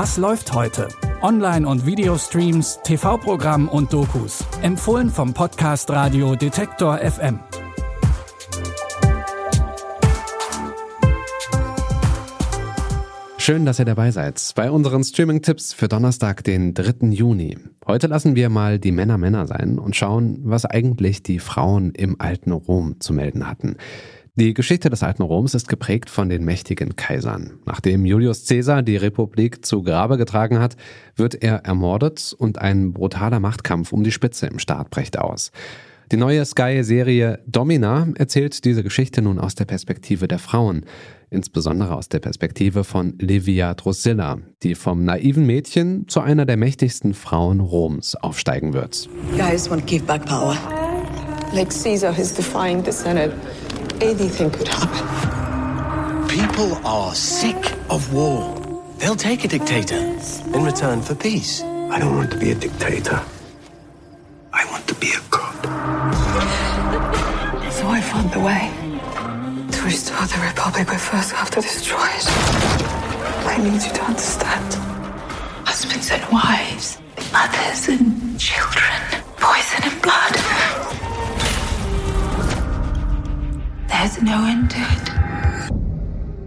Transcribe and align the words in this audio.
Was 0.00 0.16
läuft 0.16 0.54
heute? 0.54 0.86
Online- 1.22 1.66
und 1.66 1.84
Videostreams, 1.84 2.78
TV-Programm 2.84 3.68
und 3.68 3.92
Dokus. 3.92 4.44
Empfohlen 4.62 5.10
vom 5.10 5.34
Podcast 5.34 5.90
Radio 5.90 6.36
Detektor 6.36 6.98
FM. 6.98 7.40
Schön, 13.38 13.66
dass 13.66 13.80
ihr 13.80 13.86
dabei 13.86 14.12
seid 14.12 14.40
bei 14.54 14.70
unseren 14.70 15.02
Streaming-Tipps 15.02 15.72
für 15.72 15.88
Donnerstag, 15.88 16.44
den 16.44 16.74
3. 16.74 17.08
Juni. 17.08 17.58
Heute 17.84 18.06
lassen 18.06 18.36
wir 18.36 18.50
mal 18.50 18.78
die 18.78 18.92
Männer 18.92 19.18
Männer 19.18 19.48
sein 19.48 19.80
und 19.80 19.96
schauen, 19.96 20.38
was 20.44 20.64
eigentlich 20.64 21.24
die 21.24 21.40
Frauen 21.40 21.90
im 21.90 22.20
alten 22.20 22.52
Rom 22.52 23.00
zu 23.00 23.12
melden 23.12 23.48
hatten. 23.48 23.74
Die 24.40 24.54
Geschichte 24.54 24.88
des 24.88 25.02
alten 25.02 25.22
Roms 25.22 25.54
ist 25.54 25.66
geprägt 25.66 26.08
von 26.08 26.28
den 26.28 26.44
mächtigen 26.44 26.94
Kaisern. 26.94 27.58
Nachdem 27.66 28.06
Julius 28.06 28.46
Caesar 28.46 28.84
die 28.84 28.96
Republik 28.96 29.66
zu 29.66 29.82
Grabe 29.82 30.16
getragen 30.16 30.60
hat, 30.60 30.76
wird 31.16 31.42
er 31.42 31.64
ermordet 31.64 32.36
und 32.38 32.58
ein 32.58 32.92
brutaler 32.92 33.40
Machtkampf 33.40 33.92
um 33.92 34.04
die 34.04 34.12
Spitze 34.12 34.46
im 34.46 34.60
Staat 34.60 34.90
bricht 34.90 35.18
aus. 35.18 35.50
Die 36.12 36.16
neue 36.16 36.44
Sky-Serie 36.44 37.40
Domina 37.48 38.06
erzählt 38.14 38.64
diese 38.64 38.84
Geschichte 38.84 39.22
nun 39.22 39.40
aus 39.40 39.56
der 39.56 39.64
Perspektive 39.64 40.28
der 40.28 40.38
Frauen, 40.38 40.84
insbesondere 41.30 41.96
aus 41.96 42.08
der 42.08 42.20
Perspektive 42.20 42.84
von 42.84 43.14
Livia 43.18 43.74
Drusilla, 43.74 44.38
die 44.62 44.76
vom 44.76 45.02
naiven 45.02 45.46
Mädchen 45.46 46.06
zu 46.06 46.20
einer 46.20 46.46
der 46.46 46.56
mächtigsten 46.56 47.12
Frauen 47.12 47.58
Roms 47.58 48.14
aufsteigen 48.14 48.72
wird. 48.72 49.08
Guys 49.36 49.68
want 49.68 49.80
to 49.80 49.86
give 49.86 50.04
back 50.04 50.24
power. 50.26 50.56
Like 51.52 51.70
Caesar 51.70 52.16
has 52.16 52.32
defined 52.32 52.84
the 52.84 52.92
Senate. 52.92 53.32
Anything 54.00 54.50
could 54.50 54.68
happen. 54.68 56.28
People 56.28 56.74
are 56.86 57.14
sick 57.14 57.72
of 57.90 58.12
war. 58.12 58.54
They'll 58.98 59.16
take 59.16 59.44
a 59.44 59.48
dictator 59.48 59.96
in 59.96 60.64
return 60.64 61.02
for 61.02 61.14
peace. 61.14 61.62
I 61.62 61.98
don't 61.98 62.16
want 62.16 62.30
to 62.32 62.38
be 62.38 62.50
a 62.50 62.54
dictator. 62.54 63.20
I 64.52 64.64
want 64.70 64.86
to 64.88 64.94
be 64.94 65.08
a 65.08 65.20
god. 65.30 65.64
So 67.72 67.86
I 67.86 68.00
found 68.00 68.32
the 68.32 68.40
way 68.40 68.70
to 69.72 69.82
restore 69.84 70.26
the 70.26 70.40
Republic, 70.46 70.86
but 70.86 71.00
first 71.00 71.32
I 71.32 71.36
have 71.38 71.50
to 71.50 71.60
destroy 71.60 72.06
it. 72.18 72.26
I 73.46 73.56
need 73.58 73.82
you 73.82 73.92
to 73.92 74.02
understand. 74.04 74.74
Husbands 75.66 76.10
and 76.10 76.24
wives, 76.32 76.98
mothers 77.32 77.88
and 77.88 78.38
children, 78.38 79.22
poison 79.36 79.82
and 79.84 80.02
blood. 80.02 80.97
There's 83.88 84.20
no 84.22 84.46
end 84.46 84.70
to 84.70 84.78
it. 84.78 85.18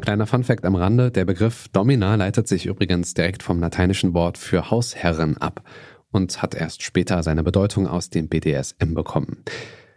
Kleiner 0.00 0.26
Funfact 0.26 0.64
am 0.64 0.74
Rande, 0.74 1.10
der 1.10 1.24
Begriff 1.24 1.68
Domina 1.68 2.14
leitet 2.14 2.46
sich 2.46 2.66
übrigens 2.66 3.14
direkt 3.14 3.42
vom 3.42 3.60
lateinischen 3.60 4.12
Wort 4.14 4.38
für 4.38 4.70
Hausherrin 4.70 5.38
ab 5.38 5.62
und 6.12 6.42
hat 6.42 6.54
erst 6.54 6.82
später 6.82 7.22
seine 7.22 7.42
Bedeutung 7.42 7.86
aus 7.88 8.10
dem 8.10 8.28
BDSM 8.28 8.94
bekommen. 8.94 9.42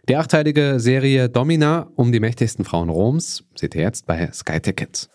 Die 0.08 0.16
achteilige 0.16 0.80
Serie 0.80 1.28
Domina 1.28 1.90
um 1.94 2.10
die 2.10 2.20
mächtigsten 2.20 2.64
Frauen 2.64 2.88
Roms 2.88 3.44
seht 3.54 3.74
ihr 3.74 3.82
jetzt 3.82 4.06
bei 4.06 4.30
Sky 4.32 4.60
Tickets. 4.60 5.10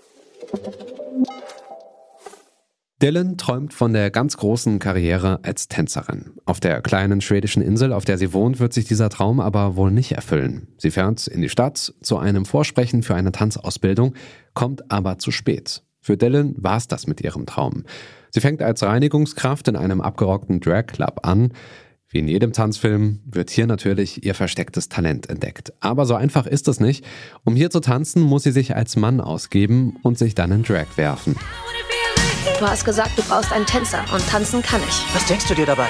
Dylan 3.04 3.36
träumt 3.36 3.74
von 3.74 3.92
der 3.92 4.12
ganz 4.12 4.38
großen 4.38 4.80
Karriere 4.80 5.42
als 5.44 5.68
Tänzerin. 5.68 6.32
Auf 6.46 6.62
der 6.62 6.80
kleinen 6.80 7.20
schwedischen 7.20 7.62
Insel, 7.62 7.92
auf 7.92 8.06
der 8.06 8.18
sie 8.18 8.32
wohnt, 8.32 8.62
wird 8.62 8.72
sich 8.72 8.86
dieser 8.86 9.10
Traum 9.10 9.42
aber 9.42 9.76
wohl 9.76 9.92
nicht 9.92 10.14
erfüllen. 10.14 10.70
Sie 10.78 10.90
fährt 10.90 11.28
in 11.28 11.42
die 11.42 11.50
Stadt 11.50 11.94
zu 12.02 12.18
einem 12.18 12.46
Vorsprechen 12.46 13.04
für 13.04 13.14
eine 13.14 13.34
Tanzausbildung, 13.34 14.14
kommt 14.54 14.90
aber 14.90 15.20
zu 15.20 15.32
spät. 15.32 15.84
Für 16.00 16.16
Dylan 16.16 16.56
war 16.58 16.78
es 16.78 16.88
das 16.88 17.06
mit 17.06 17.20
ihrem 17.20 17.46
Traum. 17.46 17.84
Sie 18.30 18.40
fängt 18.40 18.62
als 18.62 18.82
Reinigungskraft 18.84 19.68
in 19.68 19.76
einem 19.76 20.00
abgerockten 20.00 20.62
Drag 20.62 20.86
Club 20.88 21.20
an. 21.24 21.52
Wie 22.08 22.20
in 22.20 22.30
jedem 22.30 22.54
Tanzfilm 22.54 23.20
wird 23.26 23.50
hier 23.50 23.68
natürlich 23.68 24.24
ihr 24.24 24.34
verstecktes 24.34 24.88
Talent 24.88 25.30
entdeckt. 25.30 25.74
Aber 25.82 26.06
so 26.06 26.16
einfach 26.16 26.48
ist 26.48 26.70
es 26.70 26.80
nicht. 26.80 27.04
Um 27.44 27.58
hier 27.58 27.70
zu 27.70 27.82
tanzen, 27.82 28.22
muss 28.22 28.44
sie 28.44 28.54
sich 28.54 28.78
als 28.78 28.96
Mann 28.96 29.20
ausgeben 29.20 29.98
und 30.04 30.18
sich 30.18 30.36
dann 30.36 30.54
in 30.54 30.64
Drag 30.64 30.88
werfen. 30.96 31.36
Du 32.60 32.68
hast 32.68 32.84
gesagt, 32.84 33.12
du 33.18 33.24
brauchst 33.24 33.52
einen 33.52 33.66
Tänzer 33.66 34.04
und 34.14 34.28
tanzen 34.30 34.62
kann 34.62 34.82
ich. 34.88 35.04
Was 35.14 35.26
denkst 35.26 35.48
du 35.48 35.56
dir 35.56 35.66
dabei? 35.66 35.88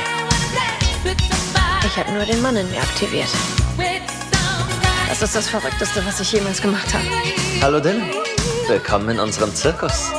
Ich 1.85 1.97
habe 1.97 2.11
nur 2.11 2.25
den 2.25 2.41
Mann 2.41 2.55
in 2.55 2.69
mir 2.69 2.81
aktiviert. 2.81 3.29
Das 5.09 5.21
ist 5.21 5.35
das 5.35 5.49
Verrückteste, 5.49 6.05
was 6.05 6.19
ich 6.19 6.31
jemals 6.31 6.61
gemacht 6.61 6.93
habe. 6.93 7.05
Hallo 7.61 7.79
Dylan. 7.79 8.09
Willkommen 8.67 9.09
in 9.09 9.19
unserem 9.19 9.53
Zirkus. 9.53 10.11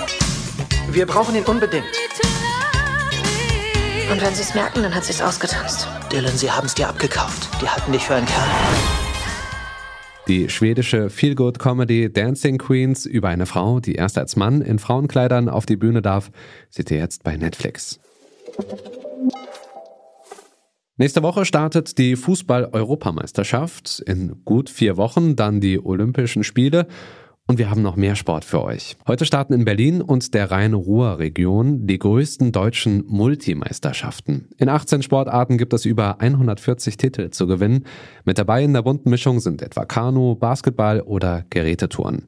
Wir 0.88 1.06
brauchen 1.06 1.34
ihn 1.34 1.44
unbedingt. 1.44 1.86
Und 4.10 4.20
wenn 4.20 4.34
sie 4.34 4.42
es 4.42 4.54
merken, 4.54 4.82
dann 4.82 4.94
hat 4.94 5.04
sie 5.04 5.12
es 5.12 5.22
ausgetanzt. 5.22 5.88
Dylan, 6.12 6.36
sie 6.36 6.50
haben 6.50 6.66
es 6.66 6.74
dir 6.74 6.88
abgekauft. 6.88 7.48
Die 7.60 7.68
halten 7.68 7.92
dich 7.92 8.04
für 8.04 8.14
einen 8.16 8.26
Kerl. 8.26 8.48
Die 10.26 10.48
schwedische 10.48 11.10
Feelgood-Comedy 11.10 12.10
Dancing 12.10 12.56
Queens 12.56 13.04
über 13.04 13.28
eine 13.28 13.44
Frau, 13.44 13.80
die 13.80 13.94
erst 13.94 14.16
als 14.16 14.36
Mann 14.36 14.62
in 14.62 14.78
Frauenkleidern 14.78 15.50
auf 15.50 15.66
die 15.66 15.76
Bühne 15.76 16.00
darf, 16.00 16.30
seht 16.70 16.90
ihr 16.90 16.96
jetzt 16.96 17.24
bei 17.24 17.36
Netflix. 17.36 18.00
Nächste 20.96 21.22
Woche 21.22 21.44
startet 21.44 21.98
die 21.98 22.16
Fußball-Europameisterschaft. 22.16 24.00
In 24.06 24.44
gut 24.46 24.70
vier 24.70 24.96
Wochen 24.96 25.36
dann 25.36 25.60
die 25.60 25.84
Olympischen 25.84 26.42
Spiele 26.42 26.86
und 27.46 27.58
wir 27.58 27.70
haben 27.70 27.82
noch 27.82 27.96
mehr 27.96 28.16
Sport 28.16 28.44
für 28.44 28.62
euch. 28.62 28.96
Heute 29.06 29.26
starten 29.26 29.52
in 29.52 29.64
Berlin 29.64 30.00
und 30.00 30.32
der 30.32 30.50
Rhein-Ruhr-Region 30.50 31.86
die 31.86 31.98
größten 31.98 32.52
deutschen 32.52 33.04
Multimeisterschaften. 33.06 34.48
In 34.56 34.68
18 34.68 35.02
Sportarten 35.02 35.58
gibt 35.58 35.74
es 35.74 35.84
über 35.84 36.20
140 36.20 36.96
Titel 36.96 37.30
zu 37.30 37.46
gewinnen. 37.46 37.84
Mit 38.24 38.38
dabei 38.38 38.64
in 38.64 38.72
der 38.72 38.82
bunten 38.82 39.10
Mischung 39.10 39.40
sind 39.40 39.60
etwa 39.60 39.84
Kanu, 39.84 40.36
Basketball 40.36 41.00
oder 41.00 41.44
Gerätetouren. 41.50 42.26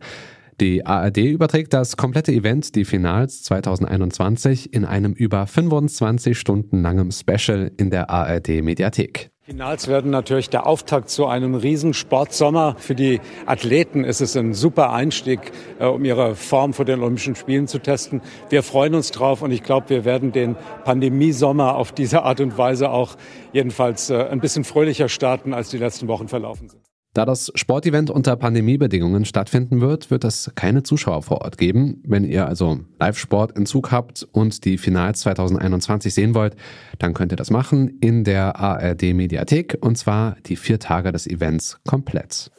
Die 0.60 0.86
ARD 0.86 1.18
überträgt 1.18 1.74
das 1.74 1.96
komplette 1.96 2.32
Event, 2.32 2.74
die 2.76 2.86
Finals 2.86 3.42
2021, 3.42 4.72
in 4.72 4.86
einem 4.86 5.12
über 5.12 5.46
25 5.46 6.38
Stunden 6.38 6.80
langem 6.80 7.10
Special 7.10 7.70
in 7.76 7.90
der 7.90 8.08
ARD 8.08 8.62
Mediathek. 8.62 9.30
Finals 9.46 9.86
werden 9.86 10.10
natürlich 10.10 10.50
der 10.50 10.66
Auftakt 10.66 11.08
zu 11.08 11.26
einem 11.26 11.54
Riesensportsommer. 11.54 12.74
Für 12.80 12.96
die 12.96 13.20
Athleten 13.46 14.02
ist 14.02 14.20
es 14.20 14.36
ein 14.36 14.54
super 14.54 14.92
Einstieg, 14.92 15.52
äh, 15.78 15.86
um 15.86 16.04
ihre 16.04 16.34
Form 16.34 16.72
vor 16.72 16.84
den 16.84 17.00
Olympischen 17.00 17.36
Spielen 17.36 17.68
zu 17.68 17.78
testen. 17.78 18.22
Wir 18.48 18.64
freuen 18.64 18.96
uns 18.96 19.12
drauf 19.12 19.42
und 19.42 19.52
ich 19.52 19.62
glaube, 19.62 19.88
wir 19.88 20.04
werden 20.04 20.32
den 20.32 20.56
Pandemiesommer 20.84 21.76
auf 21.76 21.92
diese 21.92 22.24
Art 22.24 22.40
und 22.40 22.58
Weise 22.58 22.90
auch 22.90 23.14
jedenfalls 23.52 24.10
äh, 24.10 24.16
ein 24.16 24.40
bisschen 24.40 24.64
fröhlicher 24.64 25.08
starten, 25.08 25.54
als 25.54 25.70
die 25.70 25.78
letzten 25.78 26.08
Wochen 26.08 26.26
verlaufen 26.26 26.68
sind. 26.68 26.85
Da 27.16 27.24
das 27.24 27.50
Sportevent 27.54 28.10
unter 28.10 28.36
Pandemiebedingungen 28.36 29.24
stattfinden 29.24 29.80
wird, 29.80 30.10
wird 30.10 30.22
es 30.24 30.52
keine 30.54 30.82
Zuschauer 30.82 31.22
vor 31.22 31.40
Ort 31.40 31.56
geben. 31.56 32.02
Wenn 32.04 32.24
ihr 32.24 32.46
also 32.46 32.80
Live-Sport 33.00 33.56
in 33.56 33.64
Zug 33.64 33.90
habt 33.90 34.28
und 34.32 34.66
die 34.66 34.76
Finals 34.76 35.20
2021 35.20 36.12
sehen 36.12 36.34
wollt, 36.34 36.56
dann 36.98 37.14
könnt 37.14 37.32
ihr 37.32 37.36
das 37.36 37.50
machen 37.50 37.96
in 38.02 38.24
der 38.24 38.56
ARD 38.56 39.14
Mediathek 39.14 39.78
und 39.80 39.96
zwar 39.96 40.36
die 40.44 40.56
vier 40.56 40.78
Tage 40.78 41.10
des 41.10 41.26
Events 41.26 41.78
komplett. 41.86 42.50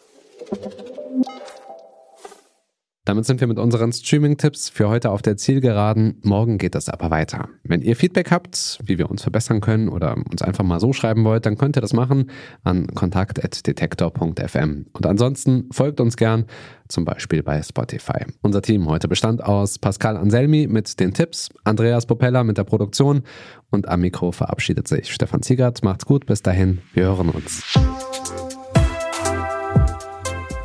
Damit 3.07 3.25
sind 3.25 3.40
wir 3.40 3.47
mit 3.47 3.57
unseren 3.57 3.94
Streaming-Tipps 3.94 4.68
für 4.68 4.90
heute 4.90 5.12
auf 5.12 5.22
der 5.22 5.38
Zielgeraden. 5.38 6.19
Morgen 6.23 6.57
geht 6.57 6.75
es 6.75 6.90
aber 6.90 7.09
weiter. 7.09 7.47
Wenn 7.63 7.81
ihr 7.81 7.95
Feedback 7.95 8.31
habt, 8.31 8.79
wie 8.84 8.97
wir 8.97 9.09
uns 9.09 9.22
verbessern 9.22 9.62
können 9.62 9.88
oder 9.88 10.18
uns 10.29 10.41
einfach 10.41 10.66
mal 10.66 10.81
so 10.81 10.91
schreiben 10.91 11.23
wollt, 11.23 11.45
dann 11.45 11.57
könnt 11.57 11.78
ihr 11.78 11.81
das 11.81 11.94
machen 11.94 12.29
an 12.66 12.88
kontakt.detektor.fm. 12.88 14.88
Und 14.91 15.06
ansonsten 15.06 15.69
folgt 15.72 16.01
uns 16.01 16.18
gern, 16.18 16.47
zum 16.90 17.06
Beispiel 17.06 17.44
bei 17.44 17.62
Spotify. 17.62 18.25
Unser 18.42 18.62
Team 18.62 18.89
heute 18.89 19.07
bestand 19.07 19.42
aus 19.42 19.80
Pascal 19.80 20.18
Anselmi 20.18 20.68
mit 20.68 21.00
den 21.00 21.13
Tipps, 21.13 21.48
Andreas 21.63 22.07
Popella 22.07 22.44
mit 22.44 22.57
der 22.57 22.65
Produktion 22.65 23.21
und 23.69 23.88
am 23.88 24.01
Mikro 24.01 24.33
verabschiedet 24.33 24.89
sich 24.89 25.13
Stefan 25.13 25.44
Ziegert. 25.44 25.81
Macht's 25.81 26.06
gut, 26.06 26.25
bis 26.25 26.42
dahin, 26.42 26.80
wir 26.94 27.06
hören 27.06 27.30
uns. 27.30 27.63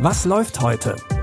Was 0.01 0.25
läuft 0.25 0.61
heute? 0.61 0.97